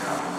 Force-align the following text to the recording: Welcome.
Welcome. 0.00 0.37